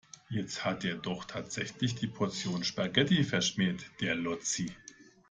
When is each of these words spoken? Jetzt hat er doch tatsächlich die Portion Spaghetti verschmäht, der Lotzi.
Jetzt 0.31 0.65
hat 0.65 0.83
er 0.83 0.95
doch 0.95 1.25
tatsächlich 1.25 1.93
die 1.93 2.07
Portion 2.07 2.63
Spaghetti 2.63 3.23
verschmäht, 3.23 3.85
der 4.01 4.15
Lotzi. 4.15 4.71